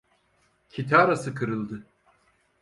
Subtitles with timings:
[0.69, 1.85] Kitarası kırıldı.